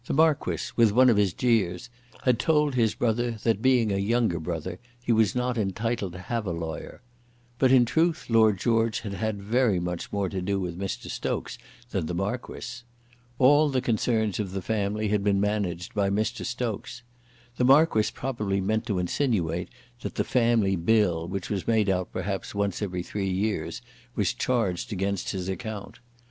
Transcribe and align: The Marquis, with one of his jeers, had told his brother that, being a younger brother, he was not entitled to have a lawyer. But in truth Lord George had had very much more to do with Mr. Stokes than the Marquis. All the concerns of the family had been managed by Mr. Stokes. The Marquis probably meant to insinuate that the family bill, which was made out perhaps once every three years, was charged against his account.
The 0.07 0.15
Marquis, 0.15 0.71
with 0.75 0.91
one 0.93 1.11
of 1.11 1.17
his 1.17 1.31
jeers, 1.31 1.91
had 2.23 2.39
told 2.39 2.73
his 2.73 2.95
brother 2.95 3.33
that, 3.43 3.61
being 3.61 3.91
a 3.91 3.97
younger 3.99 4.39
brother, 4.39 4.79
he 4.99 5.11
was 5.11 5.35
not 5.35 5.59
entitled 5.59 6.13
to 6.13 6.19
have 6.21 6.47
a 6.47 6.51
lawyer. 6.51 7.03
But 7.59 7.71
in 7.71 7.85
truth 7.85 8.25
Lord 8.27 8.57
George 8.57 9.01
had 9.01 9.13
had 9.13 9.39
very 9.43 9.79
much 9.79 10.11
more 10.11 10.27
to 10.27 10.41
do 10.41 10.59
with 10.59 10.75
Mr. 10.75 11.07
Stokes 11.07 11.59
than 11.91 12.07
the 12.07 12.15
Marquis. 12.15 12.81
All 13.37 13.69
the 13.69 13.79
concerns 13.79 14.39
of 14.39 14.53
the 14.53 14.61
family 14.63 15.09
had 15.09 15.23
been 15.23 15.39
managed 15.39 15.93
by 15.93 16.09
Mr. 16.09 16.43
Stokes. 16.43 17.03
The 17.57 17.63
Marquis 17.65 18.09
probably 18.11 18.59
meant 18.59 18.87
to 18.87 18.97
insinuate 18.97 19.69
that 20.01 20.15
the 20.15 20.23
family 20.23 20.75
bill, 20.75 21.27
which 21.27 21.51
was 21.51 21.67
made 21.67 21.91
out 21.91 22.11
perhaps 22.11 22.55
once 22.55 22.81
every 22.81 23.03
three 23.03 23.29
years, 23.29 23.83
was 24.15 24.33
charged 24.33 24.91
against 24.91 25.29
his 25.29 25.47
account. 25.47 25.99